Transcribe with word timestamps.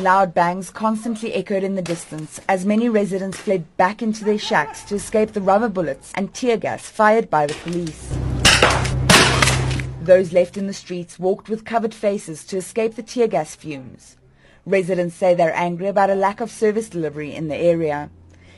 Loud 0.00 0.34
bangs 0.34 0.70
constantly 0.70 1.32
echoed 1.34 1.62
in 1.62 1.76
the 1.76 1.82
distance 1.82 2.40
as 2.48 2.66
many 2.66 2.88
residents 2.88 3.38
fled 3.38 3.64
back 3.76 4.02
into 4.02 4.24
their 4.24 4.38
shacks 4.38 4.82
to 4.82 4.96
escape 4.96 5.32
the 5.32 5.40
rubber 5.40 5.68
bullets 5.68 6.10
and 6.16 6.34
tear 6.34 6.56
gas 6.56 6.88
fired 6.90 7.30
by 7.30 7.46
the 7.46 7.54
police. 7.54 8.12
Those 10.02 10.32
left 10.32 10.56
in 10.56 10.66
the 10.66 10.72
streets 10.72 11.20
walked 11.20 11.48
with 11.48 11.64
covered 11.64 11.94
faces 11.94 12.44
to 12.46 12.56
escape 12.56 12.96
the 12.96 13.04
tear 13.04 13.28
gas 13.28 13.54
fumes. 13.54 14.16
Residents 14.66 15.14
say 15.14 15.32
they're 15.32 15.54
angry 15.54 15.86
about 15.86 16.10
a 16.10 16.16
lack 16.16 16.40
of 16.40 16.50
service 16.50 16.88
delivery 16.88 17.32
in 17.32 17.46
the 17.46 17.56
area. 17.56 18.10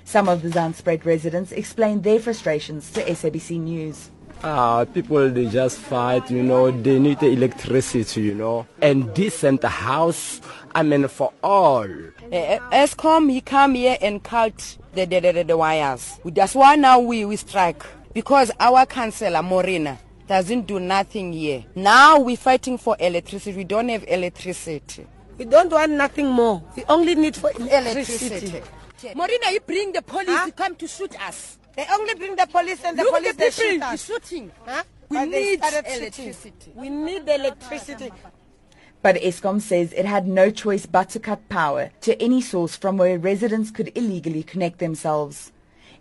Some 0.04 0.30
of 0.30 0.40
the 0.40 0.48
Zandspruit 0.48 1.04
residents 1.04 1.52
explained 1.52 2.02
their 2.02 2.18
frustrations 2.18 2.90
to 2.92 3.04
SABC 3.04 3.60
News. 3.60 4.10
Uh, 4.42 4.84
people, 4.84 5.28
they 5.30 5.46
just 5.46 5.78
fight, 5.78 6.30
you 6.30 6.42
know, 6.42 6.70
they 6.70 6.98
need 6.98 7.18
the 7.20 7.26
electricity, 7.26 8.20
you 8.22 8.34
know, 8.34 8.66
and 8.80 9.12
decent 9.14 9.64
house, 9.64 10.40
I 10.74 10.82
mean, 10.82 11.08
for 11.08 11.32
all. 11.42 11.84
Uh, 11.84 12.58
Eskom, 12.70 13.30
he 13.30 13.40
come 13.40 13.74
here 13.74 13.96
and 14.00 14.22
cut 14.22 14.76
the, 14.94 15.04
the, 15.06 15.20
the, 15.20 15.42
the 15.42 15.56
wires. 15.56 16.20
That's 16.24 16.54
why 16.54 16.76
now 16.76 17.00
we, 17.00 17.24
we 17.24 17.36
strike, 17.36 17.82
because 18.12 18.50
our 18.60 18.86
councillor, 18.86 19.42
Morena, 19.42 19.98
doesn't 20.28 20.66
do 20.66 20.78
nothing 20.80 21.32
here. 21.32 21.64
Now 21.74 22.20
we're 22.20 22.36
fighting 22.36 22.78
for 22.78 22.96
electricity. 23.00 23.56
We 23.56 23.64
don't 23.64 23.88
have 23.88 24.04
electricity. 24.06 25.06
We 25.38 25.44
don't 25.46 25.70
want 25.72 25.92
nothing 25.92 26.26
more. 26.28 26.62
We 26.76 26.84
only 26.88 27.14
need 27.14 27.36
for 27.36 27.50
electricity. 27.52 28.26
Electricity. 28.36 29.14
Morena, 29.14 29.50
you 29.52 29.60
bring 29.60 29.92
the 29.92 30.02
police 30.02 30.28
Huh? 30.28 30.46
to 30.46 30.52
come 30.52 30.74
to 30.76 30.86
shoot 30.86 31.14
us. 31.20 31.58
They 31.76 31.86
only 31.92 32.14
bring 32.14 32.36
the 32.36 32.46
police 32.46 32.82
and 32.84 32.98
the 32.98 33.02
Look 33.04 33.14
police 33.14 33.30
at 33.30 33.38
they 33.38 33.46
the 33.46 33.52
shoot 33.52 33.70
people 33.72 33.88
us. 33.88 34.04
shooting. 34.04 34.52
Huh? 34.64 34.82
We 35.10 35.16
But 35.18 35.28
need 35.28 35.58
started 35.58 35.86
shooting. 35.90 36.02
electricity. 36.02 36.72
We 36.74 36.88
need 36.90 37.26
the 37.26 37.34
electricity. 37.34 38.10
But 39.02 39.16
Eskom 39.16 39.60
says 39.60 39.92
it 39.92 40.04
had 40.06 40.26
no 40.26 40.50
choice 40.50 40.86
but 40.86 41.10
to 41.10 41.20
cut 41.20 41.48
power 41.48 41.90
to 42.00 42.20
any 42.20 42.40
source 42.40 42.74
from 42.76 42.96
where 42.96 43.18
residents 43.18 43.70
could 43.70 43.92
illegally 43.96 44.42
connect 44.42 44.78
themselves. 44.78 45.52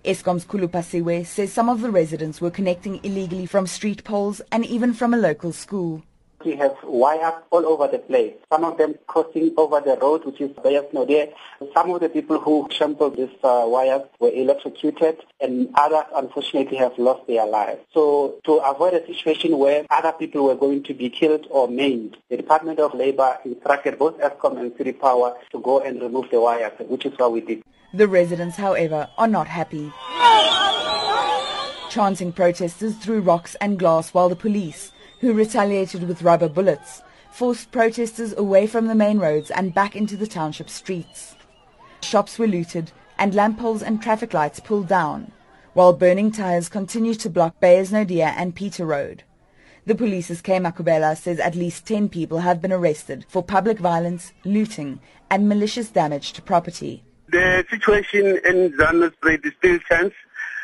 Eskom's 0.04 0.46
Kulupasiwe 0.46 1.26
says 1.26 1.52
some 1.52 1.68
of 1.68 1.82
the 1.82 1.92
residents 1.92 2.40
were 2.40 2.52
connecting 2.52 3.00
illegally 3.04 3.46
from 3.46 3.68
street 3.68 4.04
poles 4.04 4.40
and 4.52 4.66
even 4.66 4.94
from 4.94 5.14
a 5.14 5.18
local 5.18 5.52
school. 5.52 6.04
We 6.46 6.56
have 6.58 6.76
wires 6.84 7.42
all 7.50 7.66
over 7.66 7.88
the 7.88 7.98
place. 7.98 8.34
Some 8.54 8.64
of 8.66 8.78
them 8.78 8.94
crossing 9.08 9.56
over 9.58 9.82
the 9.82 9.98
road, 10.00 10.26
which 10.26 10.40
is 10.40 10.52
Beyers 10.64 10.86
Naude. 10.94 11.34
Some 11.74 11.90
of 11.90 12.02
the 12.02 12.10
people 12.10 12.40
who 12.40 12.68
trampled 12.70 13.18
these 13.18 13.36
uh, 13.44 13.66
wires 13.66 14.04
were 14.20 14.30
electrocuted, 14.30 15.18
and 15.42 15.70
others, 15.74 16.06
unfortunately, 16.16 16.78
have 16.78 16.96
lost 17.00 17.26
their 17.26 17.48
lives. 17.48 17.80
So, 17.96 18.36
to 18.46 18.58
avoid 18.58 18.94
a 18.94 19.08
situation 19.08 19.58
where 19.58 19.88
other 19.90 20.12
people 20.12 20.46
were 20.46 20.56
going 20.56 20.84
to 20.84 20.94
be 20.94 21.10
killed 21.10 21.48
or 21.50 21.68
maimed, 21.68 22.16
the 22.30 22.38
Department 22.38 22.80
of 22.80 22.94
Labor 22.94 23.40
instructed 23.44 23.98
both 23.98 24.20
Eskom 24.20 24.60
and 24.60 24.72
City 24.78 24.92
Power 24.92 25.36
to 25.52 25.60
go 25.60 25.80
and 25.80 26.00
remove 26.00 26.30
the 26.30 26.40
wires, 26.40 26.74
which 26.88 27.08
is 27.08 27.18
what 27.18 27.32
we 27.32 27.42
did. 27.42 27.64
The 27.92 28.08
residents, 28.08 28.56
however, 28.56 29.10
are 29.18 29.28
not 29.28 29.48
happy. 29.48 29.92
Chanting 31.90 32.34
protesters 32.34 32.96
threw 32.98 33.22
rocks 33.22 33.56
and 33.62 33.80
glass 33.80 34.14
while 34.14 34.30
the 34.30 34.36
police, 34.36 34.92
who 35.22 35.34
retaliated 35.34 36.08
with 36.08 36.22
rubber 36.22 36.50
bullets, 36.50 37.02
forced 37.32 37.72
protesters 37.72 38.34
away 38.38 38.68
from 38.68 38.88
the 38.88 38.96
main 38.96 39.20
roads 39.20 39.52
and 39.52 39.74
back 39.74 39.96
into 39.96 40.16
the 40.16 40.28
township 40.28 40.70
streets. 40.70 41.36
Shops 42.02 42.38
were 42.40 42.48
looted 42.48 42.92
and 43.18 43.34
lamp 43.34 43.60
poles 43.60 43.82
and 43.82 44.02
traffic 44.02 44.34
lights 44.34 44.60
pulled 44.60 44.88
down, 44.88 45.32
while 45.74 45.94
burning 45.94 46.32
tires 46.32 46.70
continued 46.70 47.20
to 47.20 47.30
block 47.30 47.60
Beyers 47.60 47.92
Naude 47.92 48.22
and 48.22 48.56
Peter 48.56 48.86
Road. 48.86 49.24
The 49.86 49.96
police's 49.96 50.42
K. 50.42 50.58
Makhubela 50.60 51.16
says 51.16 51.40
at 51.40 51.54
least 51.54 51.86
10 51.86 52.10
people 52.10 52.40
have 52.40 52.62
been 52.62 52.72
arrested 52.72 53.26
for 53.30 53.44
public 53.44 53.78
violence, 53.78 54.34
looting, 54.44 55.00
and 55.30 55.48
malicious 55.48 55.90
damage 55.90 56.34
to 56.34 56.42
property. 56.42 57.04
The 57.30 57.66
situation 57.70 58.40
in 58.46 58.76
Zanzibar 58.78 59.34
is 59.44 59.54
still 59.60 59.80
tense. 59.88 60.14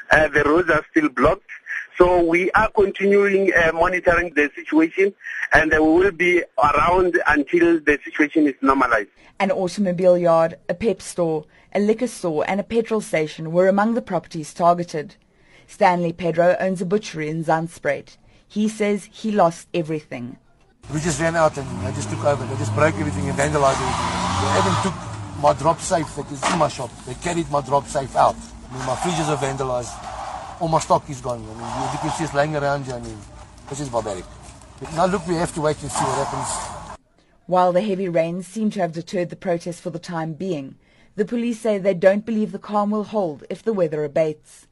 Uh, 0.10 0.28
the 0.28 0.44
roads 0.44 0.70
are 0.70 0.84
still 0.90 1.10
blocked. 1.10 1.50
So 1.98 2.24
we 2.24 2.50
are 2.52 2.70
continuing 2.70 3.52
uh, 3.54 3.72
monitoring 3.74 4.34
the 4.34 4.50
situation 4.56 5.14
and 5.52 5.74
uh, 5.74 5.84
we 5.84 5.90
will 5.90 6.12
be 6.12 6.44
around 6.58 7.22
until 7.28 7.80
the 7.80 8.00
situation 8.04 8.48
is 8.48 8.56
normalized. 8.62 9.10
An 9.40 9.52
automobile 9.52 10.18
yard, 10.18 10.58
a 10.70 10.74
pep 10.74 11.02
store, 11.02 11.46
a 11.74 11.80
liquor 11.80 12.08
store 12.08 12.46
and 12.48 12.60
a 12.60 12.64
petrol 12.64 13.02
station 13.02 13.52
were 13.52 13.68
among 13.68 13.94
the 13.94 14.02
properties 14.02 14.54
targeted. 14.54 15.16
Stanley 15.68 16.14
Pedro 16.14 16.56
owns 16.60 16.82
a 16.82 16.86
butchery 16.86 17.30
in 17.30 17.44
Zandspruit. 17.44 18.18
He 18.48 18.68
says 18.68 19.10
he 19.12 19.32
lost 19.32 19.68
everything. 19.74 20.38
We 20.94 21.00
just 21.00 21.22
ran 21.22 21.36
out 21.36 21.58
and 21.58 21.68
they 21.86 21.92
just 21.94 22.10
took 22.10 22.24
over. 22.24 22.46
They 22.46 22.58
just 22.58 22.74
broke 22.76 22.96
everything 22.96 23.30
and 23.30 23.38
vandalized 23.38 23.80
everything. 23.80 24.12
They 24.42 24.60
even 24.60 24.84
took 24.84 25.42
my 25.42 25.54
drop 25.54 25.80
safe 25.80 26.16
that 26.16 26.32
is 26.32 26.44
in 26.52 26.60
my 26.60 26.68
shop. 26.68 26.90
They 27.06 27.14
carried 27.16 27.50
my 27.50 27.62
drop 27.62 27.88
safe 27.88 28.16
out. 28.16 28.36
I 28.36 28.78
mean, 28.78 28.86
my 28.86 28.96
fridges 28.96 29.28
are 29.30 29.38
vandalized. 29.38 30.11
All 30.62 30.68
my 30.68 30.78
stock 30.78 31.10
is 31.10 31.22
gone. 31.22 31.40
I 31.40 31.42
mean, 31.42 31.58
you, 31.58 31.92
you 31.92 31.98
can 31.98 32.12
see 32.12 32.24
it's 32.24 32.36
laying 32.36 32.56
around 32.56 32.86
here. 32.86 32.94
I 32.94 33.00
mean, 33.00 33.18
this 33.68 33.80
is 33.80 33.90
barbaric. 33.90 34.26
But 34.80 34.94
now 34.94 35.08
look, 35.08 35.26
we 35.26 35.34
have 35.34 35.52
to 35.56 35.62
wait 35.62 35.82
and 35.82 35.92
see 35.92 36.04
what 36.04 36.28
happens. 36.28 36.98
While 37.48 37.74
the 37.74 37.82
heavy 37.82 38.08
rains 38.08 38.46
seem 38.46 38.70
to 38.72 38.80
have 38.80 38.92
deterred 38.92 39.32
the 39.32 39.36
protests 39.36 39.80
for 39.80 39.90
the 39.90 39.98
time 39.98 40.34
being, 40.34 40.76
the 41.16 41.26
police 41.26 41.60
say 41.60 41.80
they 41.80 41.96
don't 41.96 42.28
believe 42.28 42.52
the 42.52 42.60
calm 42.60 42.92
will 42.92 43.06
hold 43.06 43.44
if 43.50 43.64
the 43.64 43.74
weather 43.74 44.04
abates. 44.04 44.68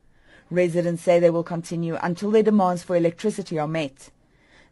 Residents 0.52 1.02
say 1.02 1.20
they 1.20 1.32
will 1.32 1.44
continue 1.44 1.98
until 2.04 2.30
their 2.30 2.44
demands 2.44 2.84
for 2.84 2.96
electricity 2.96 3.58
are 3.58 3.68
met. 3.68 4.12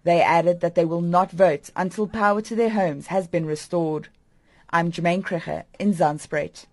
They 0.03 0.21
added 0.21 0.61
that 0.61 0.75
they 0.75 0.85
will 0.85 1.01
not 1.01 1.31
vote 1.31 1.71
until 1.75 2.07
power 2.07 2.43
to 2.43 2.55
their 2.55 2.69
homes 2.69 3.07
has 3.07 3.27
been 3.27 3.47
restored. 3.47 4.09
I'm 4.69 4.91
Jamaine 4.91 5.23
Krige 5.23 5.63
in 5.79 5.95
Zandspruit. 5.95 6.67